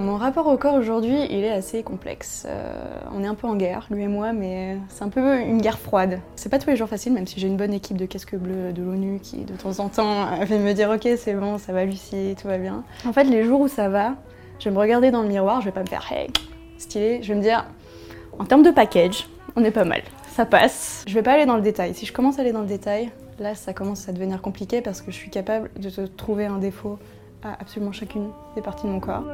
Mon 0.00 0.16
rapport 0.16 0.46
au 0.46 0.56
corps 0.56 0.76
aujourd'hui, 0.76 1.26
il 1.28 1.44
est 1.44 1.50
assez 1.50 1.82
complexe. 1.82 2.46
Euh, 2.48 2.72
on 3.14 3.22
est 3.22 3.26
un 3.26 3.34
peu 3.34 3.46
en 3.46 3.54
guerre, 3.54 3.86
lui 3.90 4.04
et 4.04 4.08
moi, 4.08 4.32
mais 4.32 4.78
c'est 4.88 5.04
un 5.04 5.10
peu 5.10 5.38
une 5.40 5.60
guerre 5.60 5.78
froide. 5.78 6.20
C'est 6.36 6.48
pas 6.48 6.58
tous 6.58 6.70
les 6.70 6.76
jours 6.76 6.88
facile, 6.88 7.12
même 7.12 7.26
si 7.26 7.38
j'ai 7.38 7.48
une 7.48 7.58
bonne 7.58 7.74
équipe 7.74 7.98
de 7.98 8.06
casques 8.06 8.34
bleus 8.34 8.72
de 8.72 8.82
l'ONU 8.82 9.20
qui, 9.22 9.44
de 9.44 9.52
temps 9.52 9.78
en 9.78 9.90
temps, 9.90 10.26
fait 10.46 10.58
me 10.58 10.72
dire 10.72 10.88
Ok, 10.88 11.06
c'est 11.18 11.34
bon, 11.34 11.58
ça 11.58 11.74
va, 11.74 11.84
Lucie, 11.84 12.34
tout 12.40 12.48
va 12.48 12.56
bien. 12.56 12.82
En 13.06 13.12
fait, 13.12 13.24
les 13.24 13.44
jours 13.44 13.60
où 13.60 13.68
ça 13.68 13.90
va, 13.90 14.14
je 14.58 14.70
vais 14.70 14.74
me 14.74 14.80
regarder 14.80 15.10
dans 15.10 15.20
le 15.20 15.28
miroir, 15.28 15.60
je 15.60 15.66
vais 15.66 15.72
pas 15.72 15.82
me 15.82 15.86
faire 15.86 16.10
Hey, 16.10 16.28
stylé, 16.78 17.22
je 17.22 17.28
vais 17.28 17.38
me 17.38 17.42
dire 17.42 17.66
En 18.38 18.46
termes 18.46 18.62
de 18.62 18.70
package, 18.70 19.28
on 19.54 19.62
est 19.64 19.70
pas 19.70 19.84
mal, 19.84 20.00
ça 20.34 20.46
passe. 20.46 21.04
Je 21.06 21.12
vais 21.12 21.22
pas 21.22 21.32
aller 21.34 21.44
dans 21.44 21.56
le 21.56 21.62
détail. 21.62 21.92
Si 21.92 22.06
je 22.06 22.14
commence 22.14 22.38
à 22.38 22.40
aller 22.40 22.52
dans 22.52 22.62
le 22.62 22.66
détail, 22.66 23.10
là, 23.38 23.54
ça 23.54 23.74
commence 23.74 24.08
à 24.08 24.12
devenir 24.12 24.40
compliqué 24.40 24.80
parce 24.80 25.02
que 25.02 25.10
je 25.10 25.16
suis 25.16 25.30
capable 25.30 25.70
de 25.78 25.90
te 25.90 26.00
trouver 26.00 26.46
un 26.46 26.56
défaut 26.56 26.98
à 27.42 27.60
absolument 27.60 27.92
chacune 27.92 28.30
des 28.54 28.62
parties 28.62 28.86
de 28.86 28.92
mon 28.92 29.00
corps. 29.00 29.24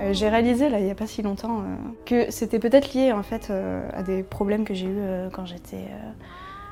Euh, 0.00 0.12
j'ai 0.12 0.28
réalisé 0.28 0.68
là 0.68 0.78
il 0.78 0.84
n'y 0.84 0.90
a 0.90 0.94
pas 0.94 1.06
si 1.06 1.22
longtemps 1.22 1.60
euh, 1.60 1.76
que 2.06 2.30
c'était 2.30 2.58
peut-être 2.58 2.94
lié 2.94 3.12
en 3.12 3.22
fait 3.22 3.48
euh, 3.50 3.86
à 3.92 4.02
des 4.02 4.22
problèmes 4.22 4.64
que 4.64 4.74
j'ai 4.74 4.86
eu 4.86 4.98
quand 5.32 5.46
j'étais 5.46 5.88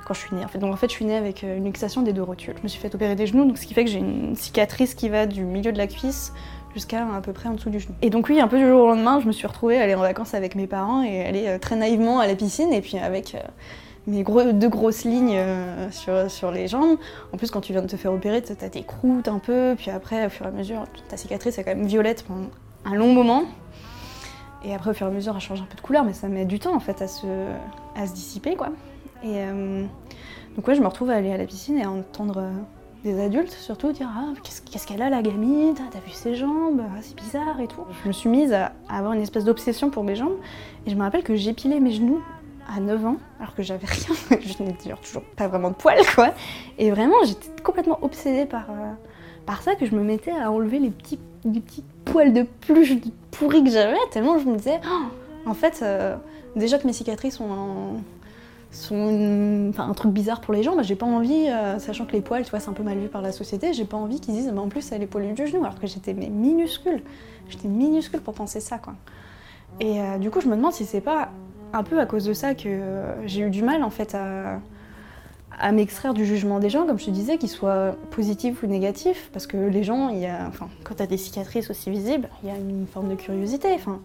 quand 0.07 0.15
je 0.15 0.21
suis 0.21 0.35
née. 0.35 0.45
En 0.45 0.49
fait. 0.49 0.59
Donc 0.59 0.73
en 0.73 0.77
fait 0.77 0.89
je 0.89 0.95
suis 0.95 1.05
née 1.05 1.17
avec 1.17 1.43
une 1.43 1.65
luxation 1.65 2.03
des 2.03 2.13
deux 2.13 2.23
rotules. 2.23 2.55
Je 2.59 2.63
me 2.63 2.69
suis 2.69 2.81
fait 2.81 2.95
opérer 2.95 3.15
des 3.15 3.27
genoux, 3.27 3.45
donc 3.45 3.59
ce 3.59 3.67
qui 3.67 3.75
fait 3.75 3.85
que 3.85 3.91
j'ai 3.91 3.99
une 3.99 4.35
cicatrice 4.35 4.95
qui 4.95 5.09
va 5.09 5.27
du 5.27 5.45
milieu 5.45 5.73
de 5.73 5.79
la 5.79 5.87
cuisse 5.87 6.33
jusqu'à 6.75 7.07
à 7.15 7.21
peu 7.21 7.33
près 7.33 7.49
en 7.49 7.55
dessous 7.55 7.71
du 7.71 7.81
genou. 7.81 7.95
Et 8.03 8.11
donc 8.11 8.29
oui, 8.29 8.41
un 8.41 8.49
peu 8.49 8.59
du 8.59 8.67
jour 8.67 8.83
au 8.83 8.87
lendemain, 8.89 9.21
je 9.21 9.27
me 9.27 9.33
suis 9.33 9.47
retrouvée 9.47 9.79
à 9.79 9.83
aller 9.83 9.95
en 9.95 10.01
vacances 10.01 10.35
avec 10.35 10.55
mes 10.55 10.67
parents 10.67 11.03
et 11.03 11.25
aller 11.25 11.59
très 11.61 11.77
naïvement 11.77 12.21
à 12.21 12.27
la 12.27 12.35
piscine 12.35 12.73
et 12.73 12.81
puis 12.81 12.99
avec 12.99 13.37
mes 14.09 14.23
gros, 14.23 14.53
deux 14.53 14.69
grosses 14.69 15.05
lignes 15.05 15.37
euh, 15.37 15.91
sur, 15.91 16.31
sur, 16.31 16.51
les 16.51 16.67
jambes. 16.67 16.97
En 17.33 17.37
plus, 17.37 17.51
quand 17.51 17.61
tu 17.61 17.73
viens 17.73 17.83
de 17.83 17.87
te 17.87 17.97
faire 17.97 18.13
opérer, 18.13 18.43
tu 18.43 18.53
as 18.53 18.69
des 18.69 18.83
croûtes 18.83 19.29
un 19.29 19.39
peu, 19.39 19.75
puis 19.77 19.91
après, 19.91 20.27
au 20.27 20.31
fur 20.31 20.47
et 20.47 20.49
à 20.49 20.53
mesure, 20.53 20.85
ta 21.09 21.17
cicatrice 21.17 21.59
est 21.59 21.65
quand 21.65 21.75
même 21.75 21.87
violette 21.87 22.25
pendant 22.27 22.49
un 22.85 22.95
long 22.95 23.13
moment. 23.13 23.45
Et 24.65 24.75
après, 24.75 24.91
au 24.91 24.95
fur 24.95 25.07
et 25.07 25.11
à 25.11 25.13
mesure, 25.13 25.35
elle 25.37 25.41
change 25.41 25.61
un 25.61 25.67
peu 25.67 25.77
de 25.77 25.81
couleur, 25.81 26.05
mais 26.05 26.15
ça 26.15 26.29
met 26.29 26.47
du 26.47 26.59
temps 26.59 26.75
en 26.75 26.81
fait 26.81 27.03
à 27.03 27.07
se, 27.07 27.27
à 27.95 28.07
se 28.07 28.15
dissiper, 28.15 28.57
quoi. 28.57 28.71
Et 29.23 29.37
euh, 29.37 29.85
donc, 30.57 30.67
ouais, 30.67 30.75
je 30.75 30.81
me 30.81 30.87
retrouve 30.87 31.11
à 31.11 31.15
aller 31.15 31.31
à 31.31 31.37
la 31.37 31.45
piscine 31.45 31.77
et 31.77 31.85
à 31.85 31.91
entendre 31.91 32.39
euh, 32.39 32.51
des 33.05 33.21
adultes 33.21 33.53
surtout 33.53 33.93
dire 33.93 34.09
Ah, 34.13 34.33
qu'est-ce 34.43 34.87
qu'elle 34.87 35.03
a 35.03 35.11
la 35.11 35.23
gamine? 35.23 35.75
T'as 35.75 36.01
vu 36.01 36.13
ses 36.13 36.35
jambes? 36.35 36.81
Ah, 36.83 36.99
C'est 37.03 37.17
bizarre 37.17 37.61
et 37.61 37.67
tout. 37.67 37.83
Je 38.03 38.09
me 38.09 38.13
suis 38.13 38.31
mise 38.31 38.53
à 38.53 38.73
avoir 38.89 39.13
une 39.13 39.21
espèce 39.21 39.45
d'obsession 39.45 39.91
pour 39.91 40.03
mes 40.03 40.17
jambes 40.17 40.37
et 40.87 40.91
je 40.91 40.97
me 40.97 41.03
rappelle 41.03 41.23
que 41.23 41.37
j'épilais 41.37 41.79
mes 41.79 41.93
genoux 41.93 42.23
à 42.69 42.81
9 42.81 43.07
ans, 43.07 43.17
alors 43.41 43.55
que 43.55 43.63
j'avais 43.63 43.87
rien, 43.87 44.15
je 44.41 44.63
n'ai 44.63 44.75
toujours 44.75 45.23
pas 45.37 45.49
vraiment 45.49 45.71
de 45.71 45.75
poils, 45.75 46.05
quoi. 46.15 46.35
Et 46.79 46.91
vraiment, 46.91 47.17
j'étais 47.25 47.49
complètement 47.63 47.99
obsédée 48.03 48.45
par, 48.45 48.71
euh, 48.71 48.93
par 49.47 49.63
ça, 49.63 49.75
que 49.75 49.87
je 49.87 49.95
me 49.95 50.03
mettais 50.03 50.33
à 50.33 50.51
enlever 50.51 50.79
les 50.79 50.91
petits, 50.91 51.19
les 51.45 51.61
petits 51.61 51.85
poils 52.05 52.33
de 52.33 52.43
pluche 52.43 52.93
pourris 53.31 53.65
que 53.65 53.71
j'avais, 53.71 53.97
tellement 54.11 54.39
je 54.39 54.45
me 54.45 54.57
disais, 54.57 54.81
oh, 54.87 55.49
en 55.49 55.55
fait, 55.55 55.81
euh, 55.83 56.17
déjà 56.57 56.79
que 56.79 56.87
mes 56.87 56.93
cicatrices 56.93 57.37
sont, 57.37 58.01
sont 58.71 59.73
un 59.79 59.95
truc 59.95 60.13
bizarre 60.13 60.43
pour 60.43 60.53
les 60.53 60.63
gens, 60.63 60.77
bah, 60.77 60.83
j'ai 60.83 60.97
pas 60.97 61.07
envie, 61.07 61.49
euh, 61.49 61.79
sachant 61.79 62.05
que 62.05 62.13
les 62.13 62.21
poils, 62.21 62.45
tu 62.45 62.51
c'est 62.51 62.69
un 62.69 62.75
peu 62.75 62.83
mal 62.83 62.99
vu 62.99 63.09
par 63.09 63.23
la 63.23 63.33
société, 63.33 63.73
j'ai 63.73 63.87
pas 63.87 63.97
envie 63.97 64.21
qu'ils 64.21 64.35
disent, 64.35 64.53
bah, 64.53 64.61
en 64.61 64.69
plus, 64.69 64.93
elle 64.93 65.03
est 65.03 65.07
poilue 65.07 65.33
du 65.33 65.47
genou, 65.47 65.65
alors 65.65 65.81
que 65.81 65.87
j'étais 65.87 66.13
minuscule. 66.13 67.03
J'étais 67.49 67.69
minuscule 67.69 68.21
pour 68.21 68.35
penser 68.35 68.61
ça, 68.61 68.77
quoi. 68.77 68.93
Et 69.81 70.01
du 70.19 70.31
coup, 70.31 70.41
je 70.41 70.49
me 70.49 70.57
demande 70.57 70.73
si 70.73 70.85
c'est 70.85 71.01
pas 71.01 71.31
un 71.73 71.83
peu 71.83 72.01
à 72.01 72.07
cause 72.07 72.25
de 72.25 72.33
ça 72.33 72.55
que 72.55 72.81
j'ai 73.27 73.41
eu 73.41 73.51
du 73.51 73.63
mal 73.63 73.83
en 73.83 73.91
fait 73.91 74.15
à, 74.15 74.61
m'extraire 75.73 76.15
du 76.15 76.25
jugement 76.25 76.61
des 76.61 76.71
gens, 76.71 76.87
comme 76.87 76.99
je 76.99 77.07
te 77.07 77.11
disais, 77.11 77.37
qu'ils 77.37 77.49
soient 77.49 77.97
positifs 78.11 78.63
ou 78.63 78.67
négatifs, 78.67 79.29
parce 79.33 79.47
que 79.49 79.57
les 79.57 79.83
gens, 79.83 80.09
il 80.09 80.21
y 80.21 80.27
a, 80.27 80.47
enfin, 80.47 80.69
quand 80.85 80.95
tu 80.95 81.03
as 81.03 81.07
des 81.07 81.17
cicatrices 81.17 81.69
aussi 81.69 81.91
visibles, 81.91 82.29
il 82.43 82.49
y 82.49 82.53
a 82.53 82.57
une 82.57 82.87
forme 82.87 83.09
de 83.09 83.17
curiosité. 83.17 83.73
Enfin, 83.75 83.99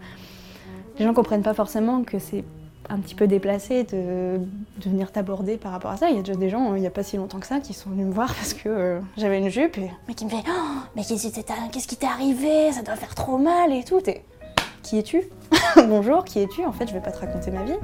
les 0.97 1.06
gens 1.06 1.13
comprennent 1.13 1.44
pas 1.44 1.53
forcément 1.53 2.03
que 2.03 2.18
c'est 2.18 2.44
un 2.90 3.00
petit 3.00 3.16
peu 3.16 3.28
déplacé 3.28 3.84
de, 3.84 4.40
venir 4.81 5.12
t'aborder 5.12 5.57
par 5.57 5.72
rapport 5.72 5.91
à 5.91 5.97
ça. 5.97 6.09
Il 6.09 6.16
y 6.16 6.19
a 6.19 6.22
déjà 6.22 6.38
des 6.38 6.50
gens, 6.50 6.75
il 6.75 6.81
n'y 6.81 6.88
a 6.88 6.91
pas 6.91 7.03
si 7.03 7.18
longtemps 7.18 7.40
que 7.40 7.47
ça, 7.47 7.59
qui 7.59 7.73
sont 7.73 7.90
venus 7.90 8.07
me 8.07 8.12
voir 8.12 8.34
parce 8.34 8.53
que 8.53 8.69
euh, 8.69 9.00
j'avais 9.18 9.40
une 9.40 9.50
jupe 9.50 9.78
et 9.78 9.91
mais 10.07 10.13
qui 10.13 10.25
me 10.25 10.29
fait 10.29 10.44
oh, 10.47 10.79
mais 10.96 11.03
qu'est-ce 11.03 11.88
qui 11.88 11.96
t'est 11.96 12.07
arrivé? 12.07 12.72
Ça 12.72 12.81
doit 12.81 12.96
faire 12.96 13.16
trop 13.16 13.38
mal 13.38 13.72
et 13.72 13.84
tout. 13.84 14.02
Qui 14.81 14.97
es-tu? 14.97 15.23
Bonjour, 15.88 16.24
qui 16.24 16.40
es-tu 16.40 16.66
En 16.66 16.72
fait, 16.72 16.88
je 16.88 16.94
vais 16.94 17.00
pas 17.00 17.12
te 17.12 17.19
raconter 17.19 17.51
ma 17.51 17.63
vie. 17.63 17.78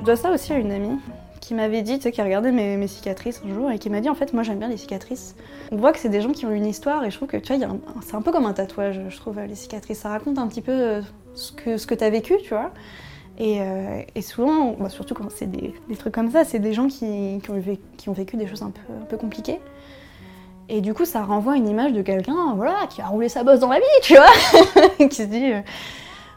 Je 0.00 0.04
dois 0.04 0.16
ça 0.16 0.30
aussi 0.30 0.52
à 0.52 0.58
une 0.58 0.72
amie 0.72 0.98
qui 1.40 1.54
m'avait 1.54 1.82
dit, 1.82 1.96
tu 1.98 2.04
sais, 2.04 2.12
qui 2.12 2.20
a 2.20 2.24
regardé 2.24 2.52
mes, 2.52 2.86
cicatrices 2.86 3.42
un 3.44 3.52
jour 3.52 3.70
et 3.70 3.78
qui 3.78 3.90
m'a 3.90 4.00
dit 4.00 4.08
en 4.08 4.14
fait, 4.14 4.32
moi 4.32 4.42
j'aime 4.42 4.58
bien 4.58 4.68
les 4.68 4.78
cicatrices. 4.78 5.36
On 5.72 5.76
voit 5.76 5.92
que 5.92 5.98
c'est 5.98 6.08
des 6.08 6.22
gens 6.22 6.32
qui 6.32 6.46
ont 6.46 6.50
une 6.50 6.64
histoire 6.64 7.04
et 7.04 7.10
je 7.10 7.16
trouve 7.16 7.28
que 7.28 7.36
tu 7.36 7.54
vois, 7.54 7.66
c'est 8.02 8.14
un 8.14 8.22
peu 8.22 8.32
comme 8.32 8.46
un 8.46 8.54
tatouage, 8.54 9.00
je 9.08 9.16
trouve, 9.16 9.38
les 9.40 9.54
cicatrices. 9.54 9.98
Ça 9.98 10.08
raconte 10.08 10.38
un 10.38 10.46
petit 10.48 10.62
peu 10.62 10.72
euh, 10.72 11.02
ce 11.34 11.52
que, 11.52 11.76
ce 11.76 11.86
que 11.86 11.94
tu 11.94 12.04
as 12.04 12.10
vécu, 12.10 12.34
tu 12.42 12.50
vois. 12.50 12.70
Et, 13.38 13.60
euh, 13.60 14.00
souvent, 14.22 14.74
bah, 14.78 14.88
surtout 14.88 15.14
quand 15.14 15.30
c'est 15.30 15.50
des, 15.50 15.74
trucs 15.98 16.14
comme 16.14 16.30
ça, 16.30 16.44
c'est 16.44 16.60
des 16.60 16.72
gens 16.72 16.86
qui, 16.86 17.40
ont 17.48 17.60
vécu, 17.60 17.82
qui, 17.96 18.08
ont 18.08 18.12
vécu, 18.12 18.36
des 18.36 18.46
choses 18.46 18.62
un 18.62 18.70
peu, 18.70 18.80
un 19.02 19.04
peu 19.04 19.16
compliquées. 19.16 19.60
Et 20.68 20.80
du 20.80 20.94
coup, 20.94 21.04
ça 21.04 21.22
renvoie 21.22 21.56
une 21.56 21.68
image 21.68 21.92
de 21.92 22.00
quelqu'un 22.00 22.54
voilà, 22.56 22.86
qui 22.88 23.02
a 23.02 23.06
roulé 23.06 23.28
sa 23.28 23.44
bosse 23.44 23.60
dans 23.60 23.68
la 23.68 23.78
vie, 23.78 23.84
tu 24.02 24.14
vois, 24.14 25.08
qui 25.08 25.14
se 25.14 25.22
dit 25.24 25.52
euh, 25.52 25.60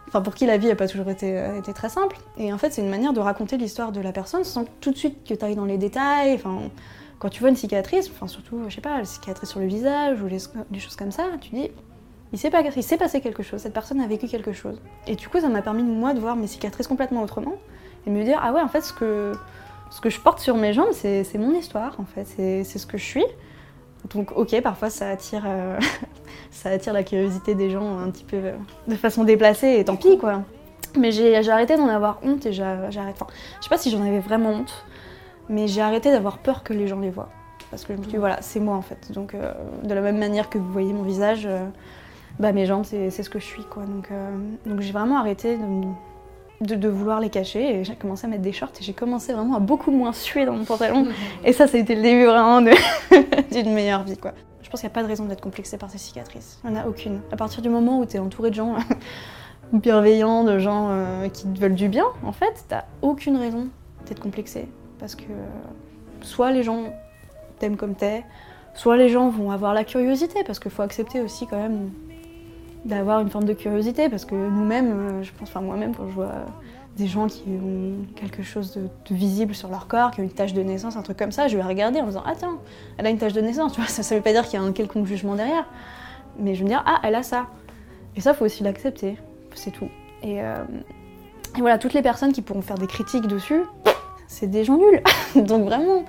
enfin 0.07 0.21
pour 0.21 0.35
qui 0.35 0.45
la 0.45 0.57
vie 0.57 0.67
n'a 0.67 0.75
pas 0.75 0.87
toujours 0.87 1.07
euh, 1.07 1.59
été, 1.59 1.73
très 1.73 1.89
simple. 1.89 2.17
Et 2.37 2.53
en 2.53 2.57
fait, 2.57 2.71
c'est 2.71 2.81
une 2.81 2.89
manière 2.89 3.13
de 3.13 3.19
raconter 3.19 3.57
l'histoire 3.57 3.91
de 3.91 4.01
la 4.01 4.11
personne 4.11 4.43
sans 4.43 4.65
tout 4.81 4.91
de 4.91 4.97
suite 4.97 5.23
que 5.23 5.33
tu 5.33 5.45
ailles 5.45 5.55
dans 5.55 5.65
les 5.65 5.77
détails. 5.77 6.33
Enfin, 6.35 6.69
quand 7.19 7.29
tu 7.29 7.39
vois 7.39 7.49
une 7.49 7.55
cicatrice, 7.55 8.09
enfin 8.09 8.27
surtout, 8.27 8.61
je 8.67 8.75
sais 8.75 8.81
pas, 8.81 8.99
la 8.99 9.05
cicatrice 9.05 9.49
sur 9.49 9.59
le 9.59 9.67
visage 9.67 10.21
ou 10.21 10.27
des 10.27 10.79
choses 10.79 10.95
comme 10.95 11.11
ça, 11.11 11.23
tu 11.41 11.49
dis, 11.49 11.71
il 12.33 12.39
s'est, 12.39 12.49
pas, 12.49 12.61
passé 12.61 13.21
quelque 13.21 13.41
chose, 13.41 13.61
cette 13.61 13.73
personne 13.73 14.01
a 14.01 14.07
vécu 14.07 14.27
quelque 14.27 14.51
chose. 14.51 14.81
Et 15.07 15.15
du 15.15 15.29
coup, 15.29 15.39
ça 15.39 15.47
m'a 15.47 15.61
permis, 15.61 15.83
moi, 15.83 16.13
de 16.13 16.19
voir 16.19 16.35
mes 16.35 16.47
cicatrices 16.47 16.87
complètement 16.87 17.23
autrement 17.23 17.55
et 18.05 18.09
me 18.09 18.23
dire, 18.23 18.39
ah 18.41 18.51
ouais, 18.51 18.61
en 18.61 18.67
fait, 18.67 18.81
ce 18.81 18.93
que, 18.93 19.33
ce 19.89 20.01
que 20.01 20.09
je 20.09 20.19
porte 20.19 20.39
sur 20.39 20.57
mes 20.57 20.73
jambes, 20.73 20.91
c'est, 20.91 21.25
mon 21.35 21.53
histoire, 21.53 21.99
en 21.99 22.05
fait, 22.05 22.25
c'est 22.25 22.63
ce 22.63 22.85
que 22.85 22.97
je 22.97 23.05
suis. 23.05 23.25
Donc 24.13 24.31
ok, 24.35 24.61
parfois 24.61 24.89
ça 24.89 25.09
attire, 25.09 25.43
euh, 25.45 25.79
ça 26.51 26.69
attire 26.69 26.93
la 26.93 27.03
curiosité 27.03 27.55
des 27.55 27.69
gens 27.69 27.99
un 27.99 28.09
petit 28.09 28.23
peu 28.23 28.37
euh, 28.37 28.53
de 28.87 28.95
façon 28.95 29.23
déplacée 29.23 29.75
et 29.79 29.85
tant 29.85 29.95
pis 29.95 30.17
quoi. 30.17 30.43
Mais 30.97 31.11
j'ai 31.11 31.35
arrêté 31.49 31.75
d'en 31.75 31.87
avoir 31.87 32.19
honte 32.23 32.45
et 32.45 32.53
j'arrête. 32.53 33.15
Enfin, 33.19 33.27
je 33.59 33.63
sais 33.63 33.69
pas 33.69 33.77
si 33.77 33.91
j'en 33.91 34.01
avais 34.01 34.19
vraiment 34.19 34.51
honte, 34.51 34.85
mais 35.49 35.67
j'ai 35.67 35.81
arrêté 35.81 36.11
d'avoir 36.11 36.39
peur 36.39 36.63
que 36.63 36.73
les 36.73 36.87
gens 36.87 36.99
les 36.99 37.11
voient. 37.11 37.29
Parce 37.69 37.83
que 37.83 37.93
je 37.93 37.97
me 37.97 38.03
suis 38.03 38.13
dit, 38.13 38.17
voilà, 38.17 38.41
c'est 38.41 38.61
moi 38.61 38.75
en 38.75 38.81
fait. 38.81 39.11
Donc 39.11 39.35
euh, 39.35 39.53
de 39.83 39.93
la 39.93 40.01
même 40.01 40.17
manière 40.17 40.49
que 40.49 40.57
vous 40.57 40.71
voyez 40.71 40.93
mon 40.93 41.03
visage, 41.03 41.47
bah, 42.39 42.51
mes 42.53 42.65
jambes 42.65 42.85
c'est 42.85 43.09
ce 43.11 43.29
que 43.29 43.39
je 43.39 43.45
suis 43.45 43.63
quoi. 43.63 43.83
Donc, 43.83 44.09
donc 44.65 44.79
j'ai 44.81 44.93
vraiment 44.93 45.19
arrêté 45.19 45.57
de 45.57 45.63
de, 46.61 46.87
vouloir 46.87 47.19
les 47.19 47.29
cacher 47.29 47.79
et 47.79 47.83
j'ai 47.83 47.95
commencé 47.95 48.25
à 48.25 48.29
mettre 48.29 48.41
des 48.41 48.51
shorts 48.51 48.71
et 48.79 48.83
j'ai 48.83 48.93
commencé 48.93 49.33
vraiment 49.33 49.55
à 49.55 49.59
beaucoup 49.59 49.91
moins 49.91 50.13
suer 50.13 50.45
dans 50.45 50.53
mon 50.53 50.65
pantalon 50.65 51.07
et 51.43 51.53
ça 51.53 51.67
ça 51.67 51.77
a 51.77 51.79
été 51.79 51.95
le 51.95 52.01
début 52.01 52.25
vraiment 52.25 52.61
d'une 53.51 53.73
meilleure 53.73 54.03
vie 54.03 54.17
quoi. 54.17 54.33
Je 54.61 54.69
pense 54.69 54.81
qu'il 54.81 54.89
n'y 54.89 54.93
a 54.93 54.95
pas 54.95 55.03
de 55.03 55.07
raison 55.07 55.25
d'être 55.25 55.41
complexé 55.41 55.77
par 55.77 55.89
ces 55.89 55.97
cicatrices, 55.97 56.59
il 56.63 56.71
n'y 56.71 56.77
en 56.77 56.81
a 56.81 56.87
aucune. 56.87 57.21
À 57.31 57.37
partir 57.37 57.61
du 57.61 57.69
moment 57.69 57.99
où 57.99 58.05
tu 58.05 58.17
es 58.17 58.19
entouré 58.19 58.49
de 58.49 58.55
gens 58.55 58.75
bienveillants, 59.73 60.43
de 60.43 60.59
gens 60.59 60.89
euh, 60.89 61.29
qui 61.29 61.47
te 61.47 61.57
veulent 61.59 61.75
du 61.75 61.87
bien, 61.87 62.05
en 62.25 62.33
fait, 62.33 62.65
t'as 62.67 62.83
aucune 63.01 63.37
raison 63.37 63.67
d'être 64.07 64.19
complexé 64.19 64.67
parce 64.99 65.15
que 65.15 65.23
soit 66.21 66.51
les 66.51 66.63
gens 66.63 66.93
t'aiment 67.59 67.77
comme 67.77 67.95
t'es, 67.95 68.25
soit 68.73 68.97
les 68.97 69.09
gens 69.09 69.29
vont 69.29 69.51
avoir 69.51 69.73
la 69.73 69.83
curiosité 69.83 70.43
parce 70.45 70.59
qu'il 70.59 70.71
faut 70.71 70.81
accepter 70.83 71.21
aussi 71.21 71.47
quand 71.47 71.57
même 71.57 71.89
d'avoir 72.87 73.19
une 73.19 73.29
forme 73.29 73.45
de 73.45 73.53
curiosité 73.53 74.09
parce 74.09 74.25
que 74.25 74.33
nous-mêmes, 74.33 74.91
euh, 74.91 75.23
je 75.23 75.31
pense, 75.33 75.49
enfin 75.49 75.61
moi-même, 75.61 75.93
quand 75.93 76.07
je 76.07 76.13
vois 76.13 76.31
des 76.95 77.05
gens 77.05 77.27
qui 77.27 77.43
ont 77.49 77.93
quelque 78.15 78.41
chose 78.41 78.75
de, 78.75 79.13
visible 79.13 79.53
sur 79.53 79.69
leur 79.69 79.87
corps, 79.87 80.11
qui 80.11 80.21
ont 80.21 80.23
une 80.23 80.31
tache 80.31 80.53
de 80.53 80.61
naissance, 80.63 80.95
un 80.95 81.03
truc 81.03 81.17
comme 81.17 81.31
ça, 81.31 81.47
je 81.47 81.55
vais 81.55 81.63
regarder 81.63 81.99
en 81.99 82.03
me 82.03 82.07
disant 82.07 82.23
Ah, 82.25 82.33
tiens, 82.35 82.57
elle 82.97 83.05
a 83.05 83.09
une 83.09 83.17
tache 83.17 83.33
de 83.33 83.41
naissance, 83.41 83.73
tu 83.73 83.81
vois, 83.81 83.89
ça, 83.89 84.01
ne 84.01 84.19
veut 84.19 84.23
pas 84.23 84.31
dire 84.31 84.43
qu'il 84.45 84.59
y 84.59 84.63
a 84.63 84.65
un 84.65 84.71
quelconque 84.71 85.05
jugement 85.05 85.35
derrière, 85.35 85.65
mais 86.39 86.55
je 86.55 86.59
vais 86.59 86.63
me 86.63 86.69
dire 86.69 86.83
Ah, 86.85 86.99
elle 87.03 87.15
a 87.15 87.23
ça. 87.23 87.47
Et 88.15 88.21
ça, 88.21 88.33
faut 88.33 88.45
aussi 88.45 88.63
l'accepter, 88.63 89.17
c'est 89.53 89.71
tout. 89.71 89.89
Et, 90.23 90.41
euh, 90.41 90.63
et, 91.55 91.59
voilà, 91.59 91.77
toutes 91.77 91.93
les 91.93 92.01
personnes 92.01 92.31
qui 92.31 92.41
pourront 92.41 92.63
faire 92.63 92.77
des 92.77 92.87
critiques 92.87 93.27
dessus, 93.27 93.61
c'est 94.27 94.47
des 94.47 94.63
gens 94.63 94.77
nuls. 94.77 95.03
Donc 95.35 95.65
vraiment, 95.65 96.03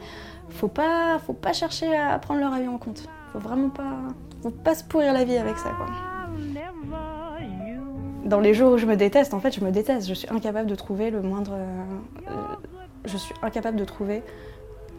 faut 0.48 0.68
pas, 0.68 1.18
faut 1.18 1.34
pas 1.34 1.52
chercher 1.52 1.94
à 1.94 2.18
prendre 2.18 2.40
leur 2.40 2.54
avis 2.54 2.68
en 2.68 2.78
compte. 2.78 3.02
Faut 3.32 3.40
vraiment 3.40 3.68
pas, 3.68 3.98
faut 4.42 4.50
pas 4.50 4.74
se 4.74 4.84
pourrir 4.84 5.12
la 5.12 5.24
vie 5.24 5.36
avec 5.36 5.58
ça, 5.58 5.70
quoi. 5.76 6.17
Dans 8.28 8.40
les 8.40 8.52
jours 8.52 8.72
où 8.72 8.76
je 8.76 8.84
me 8.84 8.94
déteste, 8.94 9.32
en 9.32 9.40
fait, 9.40 9.54
je 9.54 9.64
me 9.64 9.70
déteste. 9.70 10.06
Je 10.06 10.12
suis 10.12 10.28
incapable 10.28 10.68
de 10.68 10.74
trouver 10.74 11.10
le 11.10 11.22
moindre. 11.22 11.52
Euh, 11.54 12.26
je 13.06 13.16
suis 13.16 13.34
incapable 13.40 13.78
de 13.78 13.86
trouver 13.86 14.22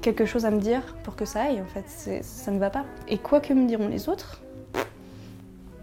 quelque 0.02 0.26
chose 0.26 0.46
à 0.46 0.52
me 0.52 0.60
dire 0.60 0.96
pour 1.04 1.16
que 1.16 1.26
ça 1.26 1.44
aille. 1.44 1.62
En 1.62 1.66
fait, 1.66 2.24
ça 2.24 2.52
ne 2.52 2.58
va 2.58 2.72
pas. 2.72 2.86
Et 3.08 3.20
quoi 3.20 3.40
que 3.40 3.54
me 3.54 3.68
diront 3.68 3.88
les 3.88 4.10
autres, 4.10 4.42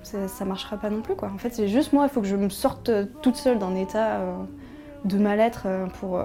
ça 0.02 0.44
marchera 0.44 0.76
pas 0.76 0.90
non 0.90 1.02
plus, 1.02 1.14
quoi. 1.14 1.30
En 1.32 1.38
fait, 1.38 1.50
c'est 1.50 1.68
juste 1.68 1.92
moi. 1.92 2.06
Il 2.06 2.08
faut 2.08 2.20
que 2.20 2.26
je 2.26 2.34
me 2.34 2.48
sorte 2.48 2.90
toute 3.22 3.36
seule 3.36 3.60
d'un 3.60 3.76
état 3.76 4.16
euh, 4.16 4.34
de 5.04 5.16
mal-être 5.16 5.64
euh, 5.66 5.86
pour, 6.00 6.20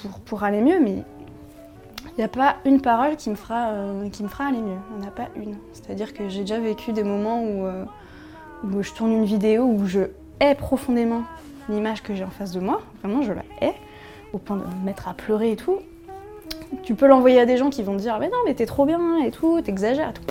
pour, 0.00 0.20
pour 0.20 0.44
aller 0.44 0.62
mieux, 0.62 0.80
mais 0.80 1.02
il 2.12 2.18
n'y 2.18 2.24
a 2.24 2.28
pas 2.28 2.56
une 2.64 2.80
parole 2.80 3.16
qui 3.16 3.28
me 3.28 3.34
fera, 3.34 3.74
qui 4.10 4.22
me 4.22 4.28
fera 4.28 4.46
aller 4.46 4.62
mieux. 4.62 4.78
Il 4.92 5.00
n'y 5.00 5.04
en 5.04 5.08
a 5.08 5.12
pas 5.12 5.28
une. 5.36 5.56
C'est-à-dire 5.74 6.14
que 6.14 6.30
j'ai 6.30 6.40
déjà 6.40 6.58
vécu 6.58 6.94
des 6.94 7.04
moments 7.04 7.42
où, 7.42 7.66
où 8.64 8.82
je 8.82 8.92
tourne 8.92 9.12
une 9.12 9.24
vidéo 9.24 9.64
où 9.64 9.86
je 9.86 10.00
hais 10.40 10.54
profondément 10.54 11.22
l'image 11.68 12.02
que 12.02 12.14
j'ai 12.14 12.24
en 12.24 12.30
face 12.30 12.52
de 12.52 12.60
moi, 12.60 12.82
vraiment 13.02 13.22
je 13.22 13.32
la 13.32 13.42
hais, 13.60 13.74
au 14.32 14.38
point 14.38 14.56
de 14.56 14.62
me 14.62 14.84
mettre 14.84 15.08
à 15.08 15.14
pleurer 15.14 15.52
et 15.52 15.56
tout. 15.56 15.80
Tu 16.82 16.94
peux 16.94 17.06
l'envoyer 17.06 17.40
à 17.40 17.46
des 17.46 17.56
gens 17.56 17.70
qui 17.70 17.82
vont 17.82 17.96
te 17.96 18.02
dire 18.02 18.18
mais 18.18 18.28
non 18.28 18.38
mais 18.44 18.54
t'es 18.54 18.66
trop 18.66 18.86
bien 18.86 19.18
et 19.18 19.30
tout, 19.30 19.60
t'exagères 19.60 20.12
tout. 20.12 20.22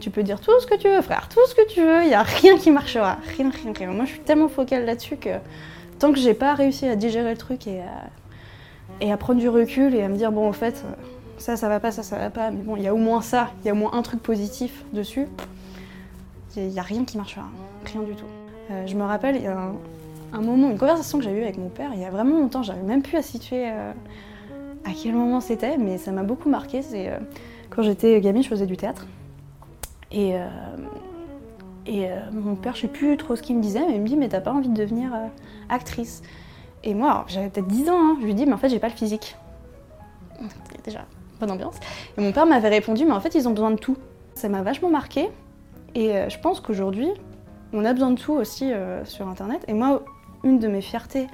Tu 0.00 0.10
peux 0.10 0.22
dire 0.22 0.40
tout 0.40 0.52
ce 0.60 0.66
que 0.66 0.76
tu 0.76 0.88
veux 0.88 1.02
frère, 1.02 1.28
tout 1.28 1.44
ce 1.48 1.54
que 1.54 1.66
tu 1.68 1.80
veux, 1.80 2.02
il 2.02 2.08
n'y 2.08 2.14
a 2.14 2.22
rien 2.22 2.56
qui 2.56 2.70
marchera, 2.70 3.18
rien, 3.36 3.50
rien, 3.50 3.72
rien. 3.76 3.90
Moi 3.92 4.04
je 4.04 4.10
suis 4.10 4.20
tellement 4.20 4.48
focale 4.48 4.84
là-dessus 4.84 5.16
que 5.16 5.30
tant 5.98 6.12
que 6.12 6.18
j'ai 6.18 6.34
pas 6.34 6.54
réussi 6.54 6.86
à 6.86 6.96
digérer 6.96 7.30
le 7.30 7.36
truc 7.36 7.66
et 7.66 7.80
à, 7.80 8.10
et 9.00 9.12
à 9.12 9.16
prendre 9.16 9.40
du 9.40 9.48
recul 9.48 9.94
et 9.94 10.02
à 10.02 10.08
me 10.08 10.16
dire 10.16 10.32
bon 10.32 10.48
en 10.48 10.52
fait 10.52 10.84
ça 11.38 11.56
ça 11.56 11.68
va 11.68 11.80
pas, 11.80 11.90
ça 11.90 12.02
ça 12.02 12.16
va 12.16 12.30
pas, 12.30 12.50
mais 12.50 12.62
bon 12.62 12.76
il 12.76 12.82
y 12.82 12.88
a 12.88 12.94
au 12.94 12.98
moins 12.98 13.22
ça, 13.22 13.50
il 13.62 13.66
y 13.66 13.70
a 13.70 13.72
au 13.72 13.76
moins 13.76 13.92
un 13.94 14.02
truc 14.02 14.22
positif 14.22 14.84
dessus, 14.92 15.26
il 16.66 16.72
n'y 16.72 16.78
a 16.78 16.82
rien 16.82 17.04
qui 17.04 17.16
marchera, 17.16 17.44
rien 17.84 18.02
du 18.02 18.14
tout. 18.14 18.26
Euh, 18.70 18.86
je 18.86 18.94
me 18.96 19.02
rappelle, 19.02 19.36
il 19.36 19.42
y 19.42 19.46
a 19.46 19.72
un, 20.32 20.40
moment, 20.40 20.70
une 20.70 20.78
conversation 20.78 21.18
que 21.18 21.24
j'ai 21.24 21.30
eue 21.30 21.42
avec 21.42 21.58
mon 21.58 21.68
père, 21.68 21.90
il 21.94 22.00
y 22.00 22.04
a 22.04 22.10
vraiment 22.10 22.38
longtemps, 22.38 22.62
j'avais 22.62 22.82
même 22.82 23.02
plus 23.02 23.16
à 23.16 23.22
situer 23.22 23.70
euh, 23.70 23.92
à 24.84 24.90
quel 25.00 25.14
moment 25.14 25.40
c'était, 25.40 25.78
mais 25.78 25.98
ça 25.98 26.12
m'a 26.12 26.22
beaucoup 26.22 26.48
marqué. 26.48 26.82
C'est 26.82 27.08
euh, 27.08 27.18
quand 27.70 27.82
j'étais 27.82 28.20
gamine, 28.20 28.42
je 28.42 28.48
faisais 28.48 28.66
du 28.66 28.76
théâtre. 28.76 29.06
Et, 30.10 30.36
et 31.84 32.08
mon 32.32 32.54
père, 32.54 32.74
je 32.74 32.80
sais 32.80 32.88
plus 32.88 33.18
trop 33.18 33.36
ce 33.36 33.42
qu'il 33.42 33.58
me 33.58 33.62
disait, 33.62 33.84
mais 33.86 33.96
il 33.96 34.00
me 34.00 34.06
dit 34.06 34.16
Mais 34.16 34.30
t'as 34.30 34.40
pas 34.40 34.52
envie 34.52 34.70
de 34.70 34.74
devenir 34.74 35.10
actrice? 35.68 36.22
Et 36.82 36.94
moi, 36.94 37.26
j'avais 37.28 37.50
peut-être 37.50 37.66
10 37.66 37.90
ans, 37.90 37.98
hein, 37.98 38.16
je 38.18 38.24
lui 38.24 38.32
dis 38.32 38.46
Mais 38.46 38.54
en 38.54 38.56
fait, 38.56 38.70
j'ai 38.70 38.78
pas 38.78 38.88
le 38.88 38.94
physique. 38.94 39.36
Déjà, 40.82 41.04
bonne 41.38 41.50
ambiance. 41.50 41.76
Et 42.16 42.22
mon 42.22 42.32
père 42.32 42.46
m'avait 42.46 42.70
répondu 42.70 43.04
Mais 43.04 43.12
en 43.12 43.20
fait, 43.20 43.34
ils 43.34 43.46
ont 43.46 43.50
besoin 43.50 43.70
de 43.70 43.76
tout. 43.76 43.98
Ça 44.34 44.48
m'a 44.48 44.62
vachement 44.62 44.88
marqué. 44.88 45.28
Et 45.94 46.12
euh, 46.12 46.28
je 46.28 46.38
pense 46.38 46.60
qu'aujourd'hui, 46.60 47.08
on 47.72 47.84
a 47.84 47.92
besoin 47.92 48.10
de 48.10 48.20
tout 48.20 48.32
aussi 48.32 48.72
euh, 48.72 49.04
sur 49.04 49.28
Internet. 49.28 49.64
Et 49.68 49.72
moi, 49.72 50.02
une 50.44 50.58
de 50.58 50.68
mes 50.68 50.80
fiertés 50.80 51.26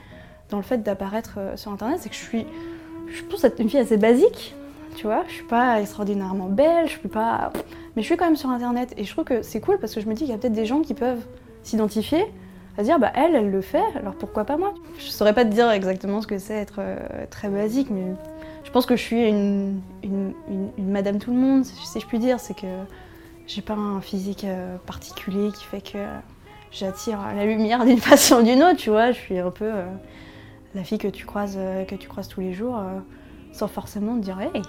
dans 0.51 0.57
le 0.57 0.63
fait 0.63 0.79
d'apparaître 0.83 1.35
euh, 1.39 1.57
sur 1.57 1.73
Internet, 1.73 1.99
c'est 2.01 2.09
que 2.09 2.15
je 2.15 2.21
suis, 2.21 2.47
je 3.09 3.23
pense, 3.25 3.45
être 3.45 3.61
une 3.61 3.69
fille 3.69 3.81
assez 3.81 3.97
basique. 3.97 4.55
Tu 4.97 5.07
vois, 5.07 5.25
je 5.27 5.33
suis 5.33 5.45
pas 5.45 5.81
extraordinairement 5.81 6.49
belle, 6.49 6.87
je 6.87 6.99
suis 6.99 7.09
pas, 7.09 7.53
mais 7.97 8.03
je 8.03 8.07
suis 8.07 8.17
quand 8.17 8.27
même 8.27 8.37
sur 8.37 8.51
Internet. 8.51 8.95
Et 8.97 9.05
je 9.05 9.11
trouve 9.11 9.25
que 9.25 9.43
c'est 9.43 9.61
cool 9.61 9.79
parce 9.79 9.95
que 9.95 10.01
je 10.01 10.07
me 10.07 10.15
dis 10.15 10.21
qu'il 10.21 10.31
y 10.31 10.35
a 10.35 10.39
peut-être 10.39 10.53
des 10.53 10.67
gens 10.67 10.83
qui 10.83 10.95
peuvent 10.95 11.25
s'identifier 11.65 12.25
à 12.77 12.83
dire 12.83 12.99
bah 12.99 13.11
elle, 13.15 13.35
elle 13.35 13.51
le 13.51 13.61
fait, 13.61 13.85
alors 13.97 14.15
pourquoi 14.15 14.45
pas 14.45 14.57
moi? 14.57 14.75
Je 14.99 15.05
saurais 15.05 15.33
pas 15.33 15.45
te 15.45 15.51
dire 15.51 15.71
exactement 15.71 16.21
ce 16.21 16.27
que 16.27 16.39
c'est 16.39 16.55
être 16.55 16.81
très 17.31 17.49
basique, 17.49 17.89
mais 17.91 18.15
je 18.65 18.71
pense 18.71 18.87
que 18.87 18.97
je 18.97 19.03
suis 19.03 19.29
une, 19.29 19.81
madame 20.79 21.19
tout 21.19 21.31
le 21.31 21.37
monde, 21.37 21.65
si 21.65 22.01
je 22.01 22.07
puis 22.07 22.19
dire. 22.19 22.41
C'est 22.41 22.55
que 22.55 22.67
j'ai 23.47 23.63
pas 23.63 23.75
un 23.75 24.01
physique 24.01 24.45
euh, 24.45 24.77
particulier 24.87 25.51
qui 25.53 25.65
fait 25.65 25.81
que 25.81 25.99
j'attire 26.73 27.21
la 27.35 27.45
lumière 27.45 27.85
d'une 27.85 27.99
façon 28.01 28.37
ou 28.37 28.43
d'une 28.43 28.63
autre, 28.63 28.77
tu 28.77 28.91
vois. 28.91 29.13
Je 29.13 29.19
suis 29.19 29.39
un 29.39 29.51
peu 29.51 29.67
euh, 29.67 29.85
la 30.75 30.85
fille 30.85 30.99
que 30.99 31.09
tu 31.09 31.27
croises, 31.27 31.57
euh, 31.59 31.85
que 31.85 31.95
tu 31.95 32.09
croises 32.09 32.29
tous 32.29 32.41
les 32.41 32.53
jours 32.53 32.81
sans 33.53 33.69
forcément 33.69 34.17
te 34.17 34.21
dire 34.21 34.41
hey. 34.41 34.63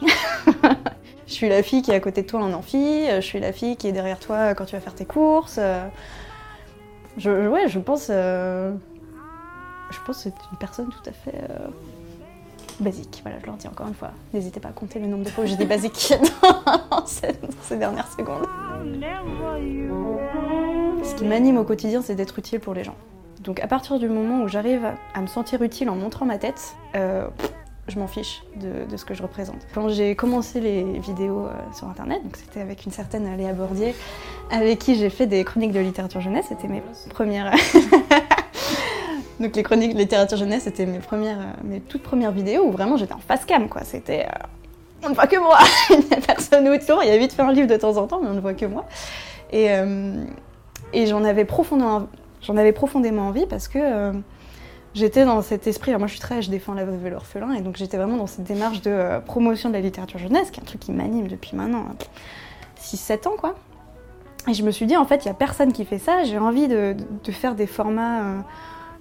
je 1.27 1.33
suis 1.33 1.49
la 1.49 1.63
fille 1.63 1.81
qui 1.81 1.91
est 1.91 1.95
à 1.95 1.99
côté 1.99 2.21
de 2.21 2.27
toi 2.27 2.41
en 2.41 2.53
amphi, 2.53 3.05
je 3.07 3.21
suis 3.21 3.39
la 3.39 3.51
fille 3.51 3.77
qui 3.77 3.87
est 3.87 3.91
derrière 3.91 4.19
toi 4.19 4.53
quand 4.53 4.65
tu 4.65 4.75
vas 4.75 4.81
faire 4.81 4.93
tes 4.93 5.05
courses. 5.05 5.57
Ouais, 5.57 5.89
je 7.67 7.79
pense, 7.79 8.09
je 8.09 8.73
pense 10.05 10.17
que 10.17 10.29
c'est 10.29 10.35
une 10.51 10.57
personne 10.59 10.89
tout 10.89 11.09
à 11.09 11.13
fait 11.13 11.41
basique. 12.79 13.19
Voilà, 13.23 13.39
je 13.39 13.45
leur 13.45 13.55
dis 13.55 13.67
encore 13.67 13.87
une 13.87 13.93
fois, 13.93 14.11
n'hésitez 14.33 14.59
pas 14.59 14.69
à 14.69 14.71
compter 14.71 14.99
le 14.99 15.07
nombre 15.07 15.23
de 15.23 15.29
fois 15.29 15.43
où 15.43 15.47
j'ai 15.47 15.55
dit 15.55 15.65
basique 15.65 16.13
dans 16.91 17.05
ces 17.05 17.77
dernières 17.77 18.11
secondes. 18.11 18.45
Ce 21.03 21.15
qui 21.15 21.25
m'anime 21.25 21.57
au 21.57 21.63
quotidien, 21.63 22.01
c'est 22.01 22.15
d'être 22.15 22.39
utile 22.39 22.59
pour 22.59 22.73
les 22.73 22.83
gens. 22.83 22.95
Donc 23.41 23.59
à 23.59 23.67
partir 23.67 23.99
du 23.99 24.09
moment 24.09 24.43
où 24.43 24.47
j'arrive 24.47 24.85
à 25.13 25.21
me 25.21 25.27
sentir 25.27 25.61
utile 25.61 25.89
en 25.89 25.95
montrant 25.95 26.25
ma 26.25 26.37
tête, 26.37 26.75
euh, 26.95 27.27
je 27.87 27.99
m'en 27.99 28.07
fiche 28.07 28.43
de, 28.55 28.97
ce 28.97 29.05
que 29.05 29.13
je 29.13 29.21
représente. 29.21 29.67
Quand 29.73 29.89
j'ai 29.89 30.15
commencé 30.15 30.59
les 30.59 30.99
vidéos 30.99 31.45
euh, 31.45 31.51
sur 31.73 31.87
internet, 31.87 32.23
donc 32.23 32.35
c'était 32.37 32.61
avec 32.61 32.85
une 32.85 32.91
certaine 32.91 33.37
Léa 33.37 33.53
Bordier, 33.53 33.93
avec 34.49 34.79
qui 34.79 34.95
j'ai 34.95 35.11
fait 35.11 35.27
des 35.27 35.43
chroniques 35.43 35.73
de 35.73 35.79
littérature 35.79 36.21
jeunesse, 36.21 36.45
c'était 36.49 36.67
mes 36.67 36.81
premières. 37.09 37.53
Donc 39.39 39.55
les 39.55 39.63
chroniques 39.63 39.93
de 39.93 39.97
littérature 39.97 40.37
jeunesse, 40.37 40.63
c'était 40.63 40.85
mes 40.85 40.99
premières, 40.99 41.39
euh, 41.39 41.63
mes 41.63 41.81
toutes 41.81 42.03
premières 42.03 42.31
vidéos 42.31 42.63
où 42.65 42.71
vraiment 42.71 42.97
j'étais 42.97 43.13
en 43.13 43.19
face 43.19 43.45
cam, 43.45 43.67
quoi. 43.67 43.81
C'était, 43.83 44.25
euh, 44.25 45.05
on 45.05 45.09
ne 45.09 45.15
voit 45.15 45.27
que 45.27 45.37
moi, 45.37 45.57
il 45.89 45.99
n'y 45.99 46.13
a 46.13 46.21
personne 46.21 46.67
autour. 46.69 47.03
Il 47.03 47.09
y 47.09 47.11
a 47.11 47.17
vite 47.17 47.33
fait 47.33 47.41
un 47.41 47.51
livre 47.51 47.67
de 47.67 47.75
temps 47.75 47.97
en 47.97 48.07
temps, 48.07 48.21
mais 48.21 48.29
on 48.29 48.33
ne 48.33 48.39
voit 48.39 48.53
que 48.53 48.65
moi. 48.65 48.85
Et, 49.51 49.71
euh, 49.71 50.23
et 50.93 51.05
j'en 51.05 51.23
avais 51.25 51.45
profondément, 51.45 52.07
j'en 52.41 52.55
avais 52.55 52.71
profondément 52.71 53.27
envie 53.27 53.45
parce 53.45 53.67
que 53.67 54.13
j'étais 54.93 55.25
dans 55.25 55.41
cet 55.41 55.67
esprit. 55.67 55.91
Moi, 55.97 56.07
je 56.07 56.13
suis 56.13 56.21
très, 56.21 56.41
je 56.41 56.49
défends 56.49 56.73
la 56.73 56.85
veuve 56.85 57.05
et 57.05 57.09
l'orphelin, 57.09 57.51
et 57.51 57.61
donc 57.61 57.75
j'étais 57.75 57.97
vraiment 57.97 58.17
dans 58.17 58.27
cette 58.27 58.45
démarche 58.45 58.81
de 58.81 59.19
promotion 59.25 59.69
de 59.69 59.75
la 59.75 59.81
littérature 59.81 60.19
jeunesse, 60.19 60.49
qui 60.51 60.59
est 60.59 60.63
un 60.63 60.65
truc 60.65 60.79
qui 60.79 60.93
m'anime 60.93 61.27
depuis 61.27 61.55
maintenant 61.57 61.85
6-7 62.79 63.27
ans, 63.27 63.35
quoi. 63.37 63.55
Et 64.47 64.53
je 64.53 64.63
me 64.63 64.71
suis 64.71 64.85
dit, 64.85 64.95
en 64.95 65.05
fait, 65.05 65.25
il 65.25 65.27
n'y 65.27 65.31
a 65.31 65.35
personne 65.35 65.73
qui 65.73 65.85
fait 65.85 65.97
ça. 65.97 66.23
J'ai 66.23 66.37
envie 66.37 66.67
de, 66.67 66.95
faire 67.31 67.55
des 67.55 67.67
formats 67.67 68.43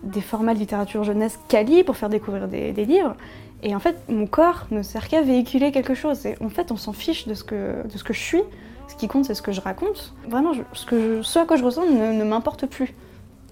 des 0.05 0.21
formats 0.21 0.55
de 0.55 0.59
littérature 0.59 1.05
jeunesse 1.05 1.39
quali 1.49 1.85
pour 1.85 1.97
faire 1.97 2.09
découvrir 2.09 2.49
des, 2.49 2.73
livres. 2.73 3.17
Et 3.63 3.75
en 3.75 3.81
fait, 3.81 3.97
mon 4.09 4.27
corps 4.27 4.67
ne 4.71 4.83
sert 4.83 5.09
qu'à 5.09 5.23
véhiculer 5.23 5.73
quelque 5.73 5.95
chose. 5.95 6.27
Et 6.27 6.37
en 6.41 6.51
fait, 6.51 6.71
on 6.71 6.77
s'en 6.77 6.93
fiche 6.93 7.27
de 7.27 7.35
ce, 7.35 7.45
que, 7.45 7.87
de 7.87 7.99
ce 7.99 8.05
que 8.05 8.13
je 8.13 8.21
suis. 8.21 8.43
Ce 8.89 8.97
qui 8.97 9.09
compte, 9.09 9.25
c'est 9.25 9.35
ce 9.35 9.43
que 9.43 9.53
je 9.53 9.61
raconte. 9.61 10.15
Vraiment, 10.29 10.53
ce, 10.73 10.87
que 10.87 11.23
ce 11.23 11.39
à 11.39 11.47
quoi 11.47 11.57
je 11.57 11.65
ressens 11.65 11.87
ne, 11.87 12.25
m'importe 12.25 12.67
plus. 12.67 12.95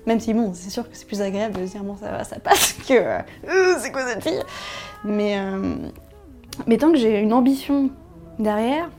Même 0.06 0.20
si, 0.20 0.34
bon, 0.34 0.52
c'est 0.52 0.70
sûr 0.70 0.88
que 0.88 0.96
c'est 0.96 1.06
plus 1.06 1.22
agréable 1.22 1.58
de 1.60 1.64
dire, 1.64 1.82
bon, 1.82 1.96
ça 1.96 2.10
va, 2.10 2.24
ça 2.24 2.38
passe, 2.38 2.72
que 2.88 2.94
euh, 2.94 3.78
c'est 3.78 3.92
quoi 3.92 4.06
cette 4.06 4.22
fille? 4.22 4.42
Mais, 5.04 5.38
euh, 5.38 5.76
mais 6.66 6.76
tant 6.76 6.90
que 6.90 6.98
j'ai 6.98 7.20
une 7.20 7.32
ambition 7.32 7.90
derrière, 8.38 8.90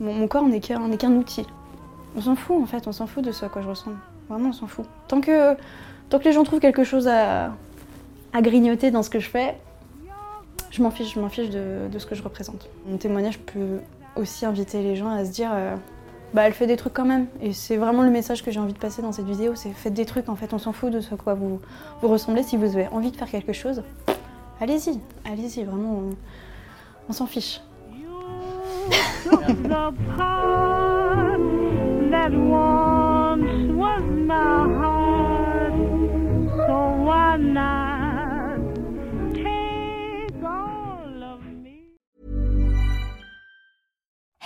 mon, 0.00 0.28
corps 0.28 0.46
n'est 0.46 0.60
qu'un 0.60 1.12
outil. 1.12 1.46
On 2.16 2.20
s'en 2.20 2.36
fout, 2.36 2.60
en 2.60 2.66
fait, 2.66 2.86
on 2.86 2.92
s'en 2.92 3.06
fout 3.06 3.24
de 3.24 3.32
ce 3.32 3.44
à 3.44 3.48
quoi 3.48 3.62
je 3.62 3.68
ressens. 3.68 3.92
Vraiment, 4.28 4.50
on 4.50 4.52
s'en 4.52 4.66
fout. 4.66 4.84
Tant 5.08 5.20
que 5.20 5.56
Tant 6.10 6.18
que 6.18 6.24
les 6.24 6.32
gens 6.32 6.44
trouvent 6.44 6.60
quelque 6.60 6.84
chose 6.84 7.06
à, 7.08 7.52
grignoter 8.40 8.90
dans 8.90 9.02
ce 9.02 9.10
que 9.10 9.18
je 9.18 9.28
fais, 9.28 9.56
je 10.70 10.82
m'en 10.82 10.90
fiche, 10.90 11.14
je 11.14 11.20
m'en 11.20 11.28
fiche 11.28 11.50
de, 11.50 11.98
ce 11.98 12.06
que 12.06 12.14
je 12.14 12.22
représente. 12.22 12.68
Mon 12.86 12.96
témoignage 12.96 13.38
peut 13.38 13.80
aussi 14.16 14.46
inviter 14.46 14.82
les 14.82 14.96
gens 14.96 15.10
à 15.10 15.24
se 15.24 15.30
dire 15.30 15.50
euh, 15.52 15.74
bah 16.34 16.42
elle 16.42 16.52
fait 16.52 16.66
des 16.66 16.76
trucs 16.76 16.92
quand 16.94 17.04
même. 17.04 17.26
Et 17.42 17.52
c'est 17.52 17.76
vraiment 17.76 18.02
le 18.02 18.10
message 18.10 18.42
que 18.44 18.50
j'ai 18.50 18.60
envie 18.60 18.72
de 18.72 18.78
passer 18.78 19.02
dans 19.02 19.12
cette 19.12 19.26
vidéo, 19.26 19.54
c'est 19.54 19.70
faites 19.70 19.94
des 19.94 20.06
trucs 20.06 20.28
en 20.28 20.36
fait, 20.36 20.52
on 20.52 20.58
s'en 20.58 20.72
fout 20.72 20.92
de 20.92 21.00
ce 21.00 21.14
quoi 21.14 21.34
vous, 21.34 21.60
vous 22.00 22.08
ressemblez. 22.08 22.42
Si 22.42 22.56
vous 22.56 22.76
avez 22.76 22.88
envie 22.88 23.10
de 23.10 23.16
faire 23.16 23.30
quelque 23.30 23.52
chose, 23.52 23.82
allez-y, 24.60 25.00
allez-y, 25.24 25.64
vraiment, 25.64 26.02
on, 27.08 27.12
s'en 27.12 27.26
fiche. 27.26 27.60